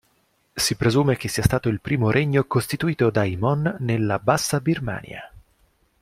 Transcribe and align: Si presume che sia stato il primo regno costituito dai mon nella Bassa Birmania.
Si 0.55 0.75
presume 0.75 1.15
che 1.15 1.27
sia 1.27 1.43
stato 1.43 1.69
il 1.69 1.79
primo 1.79 2.09
regno 2.09 2.45
costituito 2.45 3.11
dai 3.11 3.35
mon 3.37 3.75
nella 3.81 4.17
Bassa 4.17 4.59
Birmania. 4.59 5.31